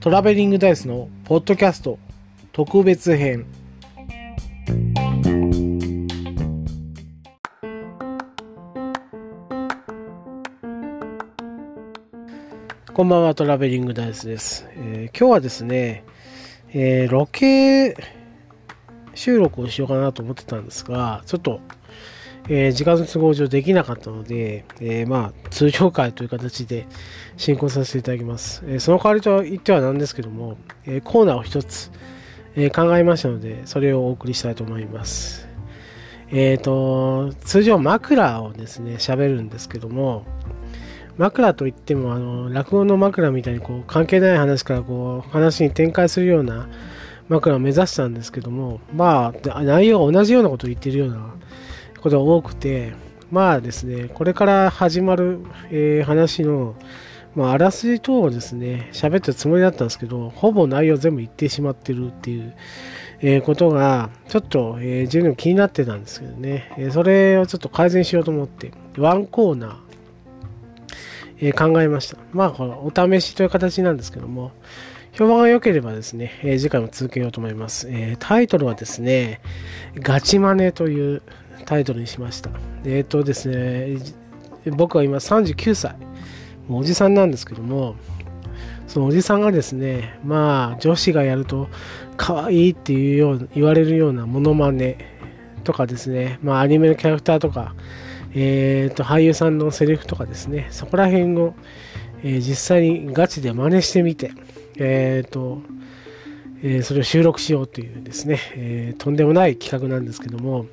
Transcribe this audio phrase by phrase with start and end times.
[0.00, 1.98] トラベリングダイスのポッドキャスト
[2.52, 3.46] 特別編。
[12.92, 16.02] こんばんはトラベリングダイスです、えー、今日はですね、
[16.70, 17.94] えー、ロケ
[19.14, 21.60] 収録をしようかなと思ってたんですがちょっと
[22.48, 26.86] えー、時間の都合上できなかったので、えー、まあ、通常会という形で
[27.36, 28.62] 進行させていただきます。
[28.66, 30.56] えー、その代わりと言ってはなんですけども、
[30.86, 31.90] えコーナーを一つ、
[32.54, 35.48] え考えましたので、それをお送りしたいと思います。
[36.30, 40.24] えっ、と、通常枕をですね、喋るんですけども、
[41.18, 46.68] 枕といっても、あの、落語の枕みたいにこう、関係ない話からこう、話に展開するような
[47.28, 51.34] 枕を目指したんですけども、まあ、内容が同じようなことを言ってるような
[52.06, 52.92] ことが多くて、
[53.32, 56.76] まあですね、これから始まる、えー、話の、
[57.34, 62.54] まあ、あらすじ等をですね、喋ったつもりだったんですけど、ほぼ内容全部言ってしまってるっていう、
[63.20, 69.76] えー、ことが、ちょっと、えー、自分気になってたんですけどね、えー、それをちょっと改善しようと思って、ワンコーナー、
[71.40, 72.16] え、考えました。
[72.32, 74.52] まあ、このお試しという形なんですけども、
[75.16, 77.88] 評判が良ければですね、え、次回も続けようと思います。
[77.90, 79.40] え、タイトルはですね、
[79.96, 81.22] ガチマネという、
[81.64, 82.50] タイトルにしました。
[82.84, 83.98] えっ、ー、とですね、
[84.72, 85.96] 僕は今39歳、
[86.68, 87.96] おじさんなんですけども、
[88.86, 91.68] そのおじさんがですね、まあ、女子がやると
[92.16, 94.98] 可愛いっていうよう言われるようなモノマネ
[95.64, 97.74] とかですね、まあ、アニメのキャラクターとか、
[98.34, 101.54] えっ、ー、と、俳優さんのセリフとかですね、そこら辺を、
[102.22, 104.32] えー、実際にガチで真似してみて、
[104.76, 105.62] えっ、ー、と、
[106.62, 110.66] えそれを収録しようというですね、えとんでもない企画なんですけども、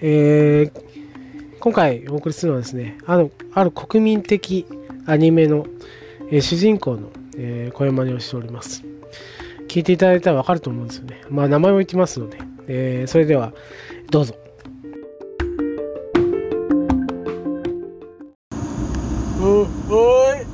[0.00, 4.66] えー、今回お送りするのはですね、あの、ある国民的
[5.06, 5.66] アニメの、
[6.30, 8.84] えー、主人公の、えー、声真似をしております。
[9.68, 11.22] 聞いていただいたらわかると思うんですよね。
[11.30, 12.38] まあ、名前を言ってますので、
[12.68, 13.52] えー、それでは、
[14.10, 14.34] どうぞ。
[19.40, 20.46] お、おい、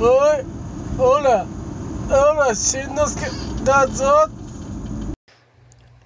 [0.00, 0.44] おい、
[0.96, 1.44] ほら、
[2.08, 3.26] ほら、しんのすけ
[3.64, 4.41] だぞ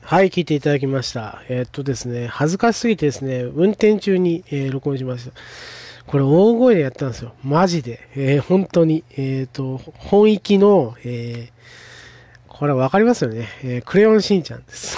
[0.09, 1.43] はい、聞いていただきました。
[1.49, 5.33] えー、っとですね、恥ずかしすぎてですね、運転中に、えー、録音しました。
[6.07, 7.33] これ大声でやったんですよ。
[7.43, 8.09] マジで。
[8.15, 9.03] えー、本当に。
[9.17, 11.51] えっ、と、本域の、え
[12.47, 13.49] これわかりますよね。
[13.65, 14.97] えクレヨンしんちゃんです。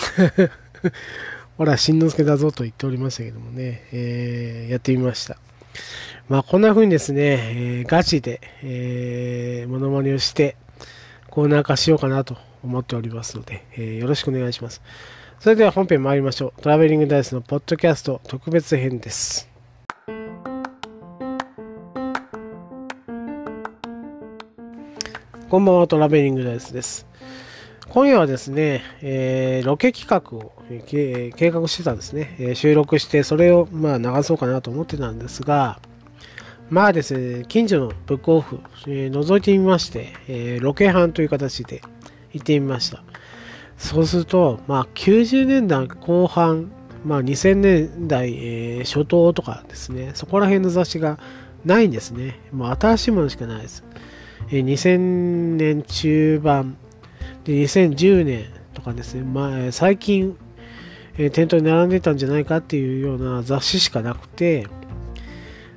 [1.56, 5.38] ほら、しんのすけだぞと言っておりましたけどもね、えやってみました。
[6.28, 10.56] まあ、こんな風にですね、えガチで、えー、モノマネをして、
[11.30, 14.82] コーナー化しようかなと思っておりますので、えー、よろしくお願いします。
[15.40, 16.62] それでは本編参りましょう。
[16.62, 19.48] トラベリングダイスのポッドキャスト特別編です。
[25.48, 27.06] こんばんは、トラベリングダイスです。
[27.88, 35.80] 今夜はですね、えー、ロケ企画を、えー、計画してたんですね、えー、収録して、それをまあ流そうかなと思ってたんですが、
[36.68, 41.80] まあですね、近所のブックオフ、えー、覗いてみまして、えー、ロケハンという形で、
[42.32, 43.02] 行ってみました。
[43.76, 46.72] そうすると、まあ、90年代後半、
[47.04, 51.18] まあ、2000年代、えー、初頭とかですね、そこら辺の雑誌が
[51.64, 52.40] ないんですね。
[52.52, 53.84] もう新しいものしかないです。
[54.50, 56.76] えー、2000年中盤
[57.44, 60.36] で2010年とかですね、まあ、最近、
[61.16, 64.66] えー、店頭に並んでたんじゃないかっていうような雑誌しかなくて、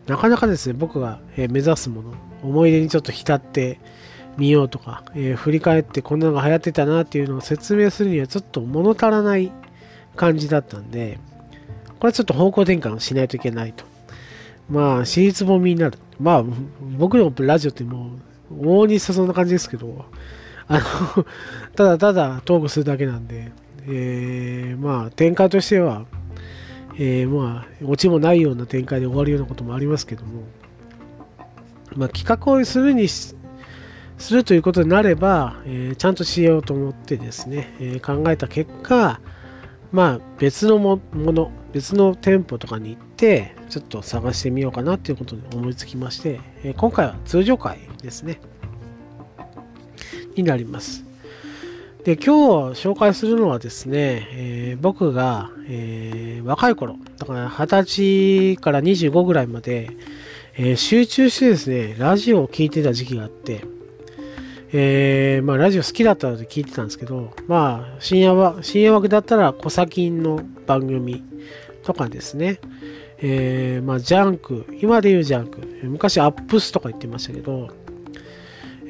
[0.08, 2.14] なかなかですね、僕が、目指すもの、
[2.44, 3.80] 思い出にちょっと浸って、
[4.38, 9.52] 見ようとか、えー、振り返ってこんなのが流行ってたなっていうのを説明するにはちょっと物足らない
[10.16, 11.20] 感じだったんで、
[12.00, 13.86] これはちょっと方向転換しないといけないと。
[14.70, 15.98] まあ、私立本みになる。
[16.20, 16.44] まあ、
[16.98, 18.12] 僕のラジオっても
[18.52, 20.06] う、往々にしてそんな感じですけど、
[20.68, 21.26] あの
[21.76, 23.52] ただただトークするだけなんで、
[23.88, 26.06] えー、まあ、展開としては、
[26.98, 30.44] えー、まあ、オチもないような展開で終わるようなこともありますけども、
[31.96, 33.36] まあ、企画をするにし
[34.22, 39.20] するということになれば、えー、ちゃんとしようと思ってですね、えー、考えた結果、
[39.92, 48.40] まあ別のもの、別の店舗とかに行って、ちょっと探してみようかなっていうことで思いつきまして、えー、今回は通常会ですね。
[50.36, 51.04] になります。
[52.04, 59.92] で、今日紹介するのはですね、えー、僕が、えー、若い頃、だから20歳から25ぐらいまで、
[60.58, 63.64] え、集中してですね、ラジオを聴いてた時期があって、
[64.74, 71.24] えー、まあ、ラジオ好きだったので聞いてたんですけど、まあ、深夜は、深夜枠だったら、コサキンの番組
[71.84, 72.60] とかですね、
[73.18, 77.70] えー、まあ、ジャンク、今で言うジャンク、昔 UP'S とか言ってましたけど、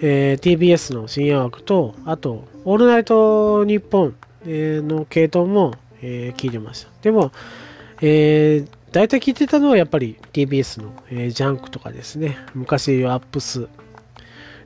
[0.04, 5.74] えー、TBS の深夜枠と、あと、オールナイトニッポンの系統も、
[6.04, 6.90] えー、聞いてました。
[7.02, 7.32] でも、
[8.02, 12.38] えー、大体聞いてたのはやっぱり TBS の、えー、ジャンクとかですね。
[12.54, 13.68] 昔 UP'S。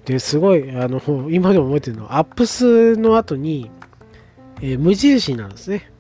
[0.06, 3.72] で、すごい、あの、今でも覚えてるのは、 UP'S の後に、
[4.62, 5.92] えー、無印なんですね。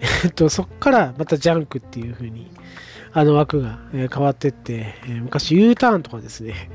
[0.24, 2.50] えっと、そっからまたジャンクっていう風に、
[3.12, 6.70] あの枠が、え変わってって、え昔 U ターンとかですね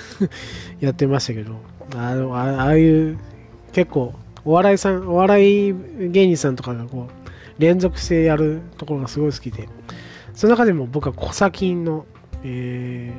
[0.80, 1.60] やってましたけど、
[1.94, 3.18] あのああいう
[3.72, 4.14] 結構
[4.44, 5.74] お笑いさん、お笑い
[6.10, 9.68] 芸人さんとかがこう連続してやるところがすごい好きで、
[10.34, 12.06] その中でも僕はコサキンの、
[12.42, 13.12] え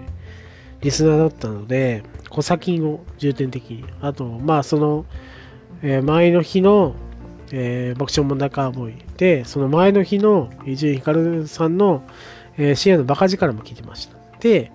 [0.81, 5.05] ー、リスナーだったので、コサキンを重点的に、あと、まあその、
[5.83, 6.95] えー、前の日の、
[7.51, 12.03] えー、爆笑問題カーボーイで、その前の日の伊集院光さんの、
[12.57, 14.17] えー、深夜のバカ力も聞いてました。
[14.39, 14.71] で、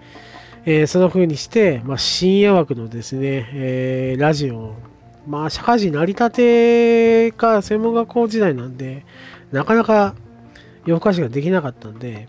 [0.67, 4.75] えー、その風にして、まあ、深夜枠のですね、えー、ラジオ、
[5.27, 9.07] まあ、社会人成り立てか専門学校時代なんで、
[9.51, 10.15] なかなか
[10.85, 12.29] 夜更かしができなかったんで、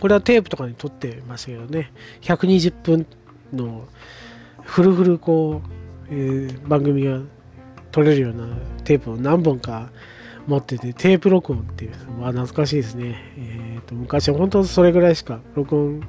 [0.00, 1.92] これはテープとかに撮ってましたけどね、
[2.22, 3.06] 120分
[3.52, 3.88] の
[4.62, 7.20] フルフルこう、えー、番組が
[7.90, 8.46] 撮れるような
[8.84, 9.90] テープを何本か
[10.46, 13.16] 持ってて、テープ録音っていう、まあ、懐かしいですね。
[13.36, 16.02] えーと、昔は本当それぐらいしか録音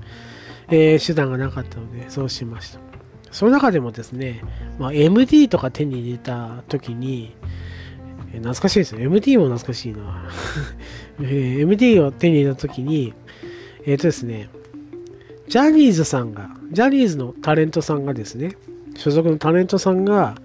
[0.72, 2.80] えー、手段がなかったので、そうしました。
[3.32, 4.42] その中でもですね、
[4.80, 7.36] まあ、MD とか手に入れた時に、
[8.34, 9.02] えー、懐かしいですよ。
[9.02, 10.30] MD も懐かしいな。
[11.22, 13.14] えー、MD を手に入れた時に、
[13.86, 14.50] えっ、ー、とですね、
[15.51, 18.56] ジャニーズさんが、ジャニーズのタレントさんがですね、
[18.95, 20.36] 所属のタレントさんが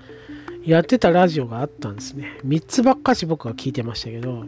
[0.65, 2.41] やってたラジオがあったんですね。
[2.45, 4.47] 3つばっかし僕は聞いてましたけど、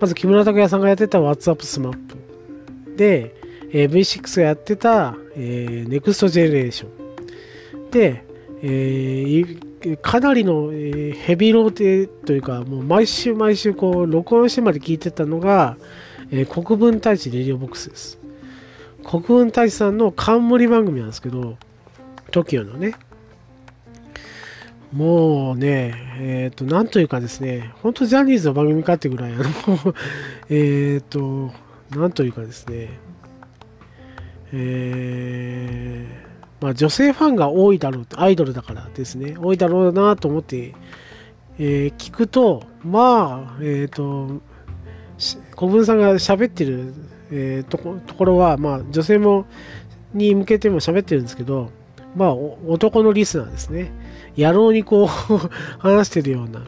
[0.00, 3.34] まず木村拓哉さんがやってた What's UP SMAP で、
[3.70, 7.90] えー、V6 がやってた、えー、 Next Generation。
[7.90, 8.24] で、
[8.62, 15.76] えー、かなりの、えー、ヘビーローテというか、もう毎週毎週こう、録音してまで聞いてたのが、
[16.30, 18.15] えー、国分太一 Radio Box です。
[19.06, 21.56] 国分太一さんの冠番組なんですけど、
[22.32, 22.94] TOKIO のね。
[24.92, 29.44] もうね、えっ、ー、と、なんというかですね、本当ジャニーズの番組かってぐらい、あの
[30.50, 31.52] えっと、
[31.90, 32.98] なんというかですね、
[34.52, 40.74] えー、まあ、女性ファンが多いだろうとアイドルだからですね、多いだろうなと思って、
[41.60, 44.40] えー、聞くと、まあ、えっ、ー、と、
[45.54, 46.92] 小文さんが喋ってる、
[47.30, 49.46] えー、とこところは、まあ、女性も
[50.14, 51.70] に向けても喋ってるんですけど、
[52.14, 53.92] まあ、男のリスナーですね。
[54.36, 55.06] 野郎にこう
[55.78, 56.64] 話してるような、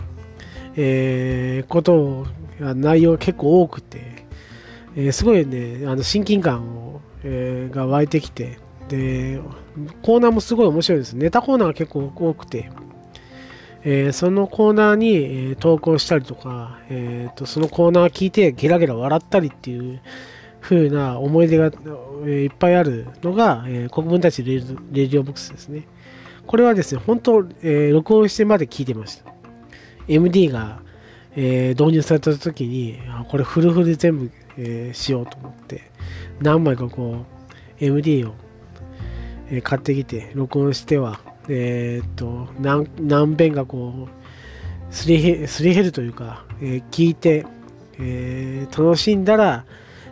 [0.77, 2.27] えー、ことを、
[2.61, 4.27] 内容結構多くて、
[4.97, 6.89] えー、すごいね、あの親近感を
[7.25, 8.59] えー、が湧いてきて、
[8.89, 9.41] で、
[10.03, 11.13] コーナーもすごい面白いです。
[11.15, 12.71] ネタコーナーが結構多くて、
[13.85, 20.01] えー、そのコーナーに、えー、投稿したりとか、えーと、そのコーナー聞いてゲラゲラ笑ったりっていう
[20.69, 25.89] 風な思い出が、えー、いっぱいあるのが、えー、国分たちレディオボックスですね。
[26.47, 29.33] これはですね、本当、えー、録音してまで聞いてました。
[30.09, 30.83] MD が、
[31.37, 32.99] えー、導入された時に、
[33.31, 35.91] これフルフル全部、えー、しようと思って、
[36.41, 37.25] 何枚かこ
[37.81, 38.35] う MD を、
[39.51, 44.07] え買ってきて録音しては、えー、っと何何遍かこ
[44.91, 47.47] うすり減すり減るというか、え聞いて、
[47.99, 49.65] え楽しんだら、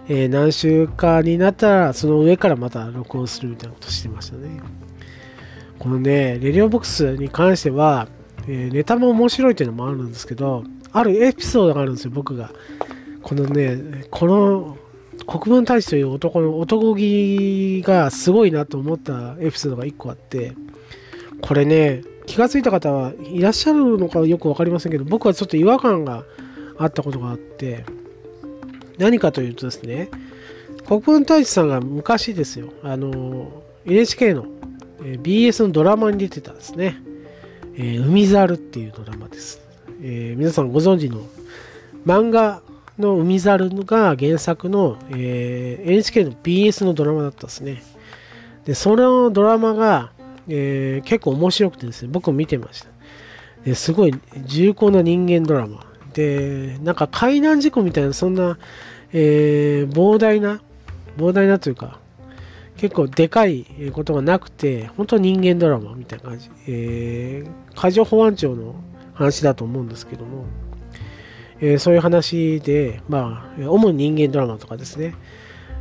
[0.09, 4.61] え何週かになったらその上からまた録音するみたいなことしてましたね。
[5.79, 8.09] このねレディオボックスに関しては、
[8.49, 12.53] えネタも面白いというのもあるんですけどあるエピソードがあるんですよ僕が。
[13.23, 14.79] このねこの
[15.27, 20.53] 国分太一という男の男気がすごいなと思ったエピソードが1個あって、
[21.41, 26.25] これね、気がついた方はいらっしゃるのかよく分かりませんけど、僕はちょっと違和感が
[26.79, 27.85] あったことがあって、
[28.99, 30.09] 何かというとですね、
[30.87, 34.47] 国分太一さんが昔ですよ、あの、NHK の
[35.01, 36.97] BS のドラマに出てたんですね。
[37.77, 39.61] えー、海猿っていうドラマです。
[40.03, 41.21] えー、皆さんご存知の
[42.07, 42.63] 漫画
[42.99, 47.83] の海猿が原作の、えー、NHK の BS のドラマだったんですね。
[48.65, 50.11] で、そのドラマが、
[50.49, 52.89] えー、結構面白くてですね、僕も見てました。
[53.65, 55.85] ですごい重厚な人間ドラマ。
[56.15, 58.59] で、なんか海難事故みたいな、そんな、
[59.19, 60.61] えー、膨大な、
[61.17, 61.99] 膨大なというか、
[62.77, 66.51] 結構でかいことがなくて、本当人間ドラマみたいな感じ。
[66.69, 68.75] えー、海上保安庁の
[69.15, 70.45] 話だと思うんですけども、
[71.61, 75.15] えー、そういう話で、まあ、主に人間ドラマとかですね、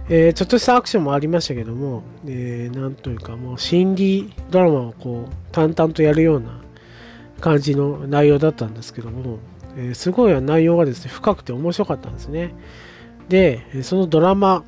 [0.08, 6.62] えー、ちょっとしたアクションもありましたけども、えー、なんというか、もう心理ドラマをこう淡々とやるような
[7.42, 9.40] 感じの内容だったんですけども、
[9.76, 12.54] えー、すごい内容がですね、深くて面白かったんですね。
[13.30, 14.64] で、そのドラマ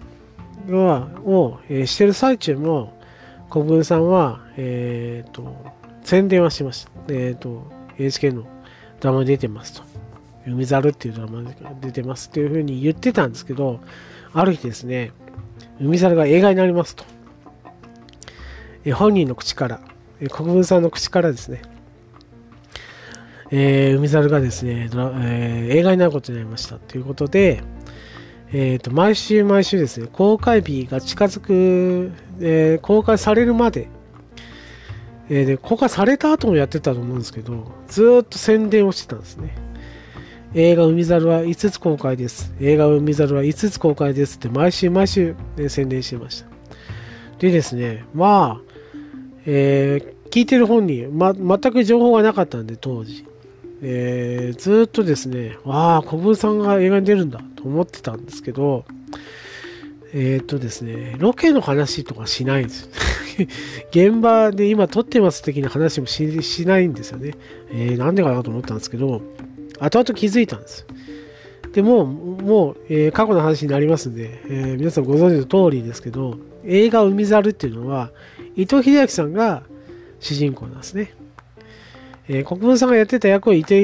[0.69, 2.93] はを、えー、してる最中も、
[3.49, 5.55] 国分さんは、えっ、ー、と、
[6.03, 6.91] 宣伝はしました。
[7.09, 8.43] えっ、ー、と、NHK の
[8.99, 9.83] ドラマに出てますと。
[10.45, 13.79] 海猿っていうドラマに出てますっていうふうに言ってたんですけど、
[14.33, 15.11] ある日ですね、
[15.79, 17.03] 海猿が映画になりますと。
[18.85, 19.81] え本人の口から、
[20.21, 21.61] え国分さんの口からですね、
[23.51, 27.61] えー、海猿がですね、えー、映画になることになりましたということで、
[28.53, 33.89] えーと、毎週毎週ですね、公開日が近づく、えー、公開されるまで、
[35.29, 39.53] えー、で、公開された後もやってたと思うんですけど、ずっと宣伝をしてたんですね。
[40.53, 42.53] 映画海猿は5つ公開です。
[42.61, 46.47] 映画海猿は5つ公開ですって毎週毎週、ね、宣伝してました。
[47.39, 48.73] でですね、まあ、
[49.45, 53.25] えー、聞いてる本人、ま、全く情報がなかったんで、当時。
[53.81, 58.85] えー、ずっとですね、ああ、小文さんが映画に出るんだ思ってたんですけど、
[60.13, 62.89] えっ、ー、とですね、ロケの話とかしないんです。
[63.91, 67.35] 現場で今撮ってます的な話もしないんですよね。
[67.71, 69.21] えー、なんでかなと思ったんですけど、
[69.79, 70.87] 後々気づいたんです。
[71.73, 78.11] でも、もう、えー、過去の話になりますんで、えー、皆さんご存知の通りですけど、映画海猿っていうのは、
[78.55, 79.63] 伊藤英明さんが
[80.19, 81.13] 主人公なんですね。
[82.29, 83.77] えー、国分さんがやってた役を伊藤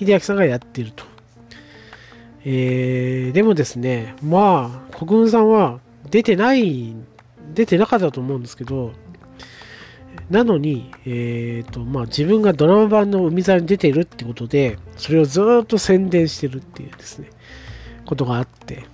[0.00, 1.04] 英明さんがやってると。
[2.48, 6.94] えー、でもですね、まあ、国分さんは出てない、
[7.54, 8.92] 出てなかったと思うんですけど、
[10.30, 17.30] なのに、えーとまあ、自分がドラマ版の海猿に出ているってことで、それをずっと宣伝してるっていうですね、
[18.04, 18.84] ことがあって、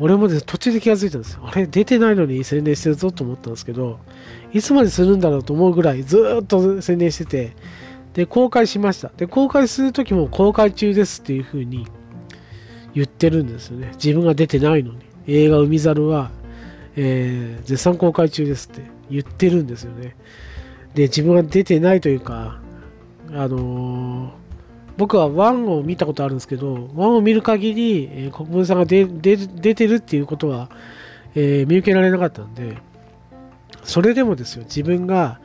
[0.00, 1.42] 俺もです、途中で気がついたんですよ。
[1.44, 3.98] あれ、出てないのに宣伝してるぞと思ったんですけど、
[4.54, 7.52] いつまでするんだろうと思うぐらいずっと宣伝してて、
[8.14, 9.12] で、公開しました。
[9.14, 11.86] で、公開するときも公開中ですっていう風に
[12.94, 13.92] 言ってるんですよね。
[13.94, 15.00] 自分が出てないのに。
[15.26, 16.30] 映画海猿は、
[16.96, 20.16] えー、絶賛公開中ですって言ってるんですよね。
[20.94, 22.60] で、自分が出てないというか、
[23.30, 24.30] あのー、
[24.96, 30.70] 僕はワンを見たことあるんですけど、ワンを見る限り、えー、国分さんが出てるっていうことは、
[31.34, 32.78] えー、見受けられなかったんで、
[33.82, 35.40] それでもですよ、自分が、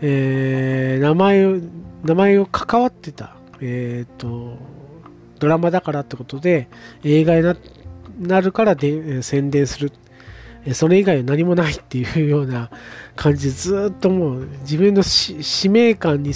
[0.00, 1.58] えー、名前を、
[2.04, 4.56] 名前を関わってた、えっ、と、
[5.38, 6.68] ドラマだからってことで、
[7.04, 7.56] 映画に
[8.20, 9.92] なるからで、宣伝する。
[10.72, 12.70] それ以外は何もないっていうような
[13.14, 16.32] 感じでずっともう自分の使命感に、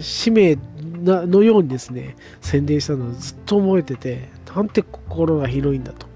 [0.00, 0.56] 使命
[1.02, 6.06] のようにですね、宣伝したのをずっと覚えてて、なんて心が広いんだと。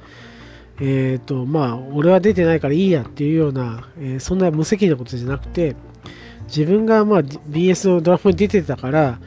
[0.80, 5.74] えっ、ー、と、まあ、俺は出てないからいいやっていうような、えー、そんな無責任なことじゃなくて、
[6.48, 9.18] 自分がまあ BS のドラマに出てたから、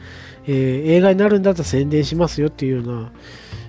[0.50, 3.12] えー、映画になるんだったら宣伝しますよっていうような、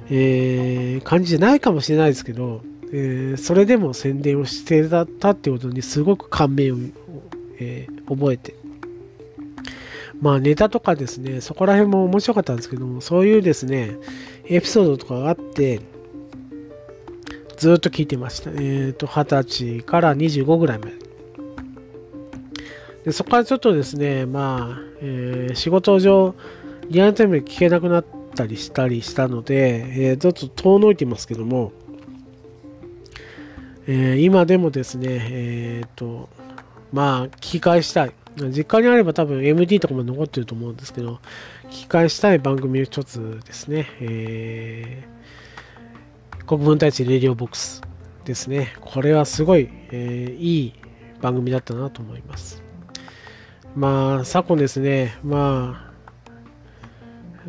[0.09, 2.61] えー、感じじゃないかもしれないですけど、
[2.91, 6.77] えー、それでも宣伝をしてたってことにすごく感銘を、
[7.59, 8.55] え覚えて。
[10.19, 13.91] まあネタとかですね、そこら辺も面白かったんですけども、そういうですね、
[14.45, 15.81] エピソードとかがあって、
[17.57, 18.49] ずっと聞いてました。
[18.49, 20.93] えっ、ー、と、20歳から25ぐらいまで。
[23.05, 26.35] でそこからちょっとですね、まあ、えー、仕事上、
[26.91, 28.05] リアルタイムで聞けなくなっ
[28.35, 31.71] たりしたりしたので、えー、ちょっと遠のいてますけども、
[33.87, 36.27] えー、今でもですね、えっ、と、
[36.91, 38.13] まあ、聞き返したい。
[38.49, 41.19] 実家にあれば多分 MD とかも残ってると思うんですけど、
[41.65, 43.87] 聞き返したい番組の一つですね。
[44.01, 47.81] えー、国分太一レディオボックス
[48.25, 48.73] ですね。
[48.81, 50.73] これはすごい、えー、いい
[51.21, 52.61] 番組だったなと思います。
[53.75, 55.90] まあ、昨今ですね、まあ、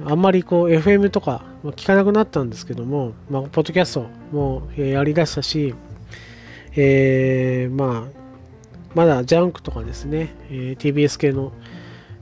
[0.07, 5.75] あんまりこう FM とか聞かなくなったんですけども、まあ、ポッドキャストもやりだしたし、
[6.75, 8.19] えー、まあ、
[8.95, 11.53] まだジャンクとかですね、えー、TBS 系の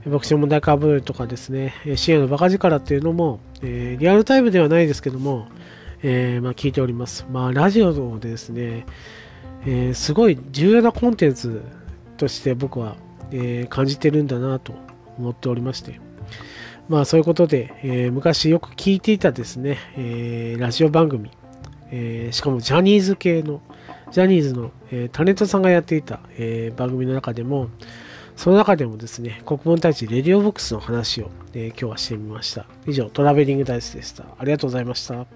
[0.05, 5.47] 爆笑問題カーブとかですね、深夜のバカ力っていうのも、えー、リアルタイムではないですけども、
[6.03, 7.25] えー、まあ、聞いております。
[7.31, 8.85] まあ、ラジオでですね、
[9.65, 11.61] えー、すごい重要なコンテンツ
[12.17, 12.95] として僕は
[13.31, 14.73] えー、感じてるんだなと
[15.17, 15.99] 思っておりまして、
[16.89, 21.31] まあそういうことで、えー、昔よく聞いていたですね、えー、ラジオ番組、
[21.91, 23.61] えしかもジャニーズ系の、
[24.11, 27.69] ジャニーズの、えタレントさんがやっていた、え番組の中でも、
[28.35, 32.65] その中でもですね、国門太一レディオボックスの話を、えー、今日はしてみました。
[32.87, 34.23] 以上、トラベリングダイスでした。
[34.37, 35.27] ありがとうございました。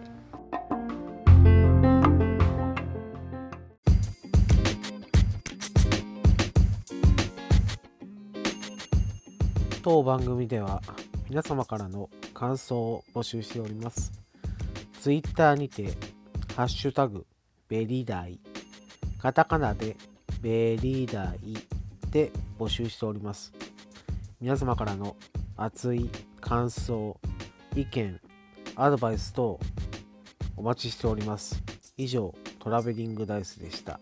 [9.84, 10.82] 当番組では
[11.28, 14.12] 皆様からの感想を募集しております。
[15.02, 15.94] ツイッターにて、
[16.56, 17.26] ハッシュタグ、
[17.68, 18.40] ベリーダイ、
[19.20, 19.98] カタカナで
[20.42, 21.58] ベリーダイ
[22.12, 23.54] で募集しております。
[24.40, 25.16] 皆様からの
[25.58, 26.10] 熱い
[26.42, 27.20] 感想、
[27.76, 28.22] 意見、
[28.76, 29.60] アドバイス等
[30.56, 31.64] お待ちしております。
[31.98, 34.00] 以上、トラベリングダイスでした。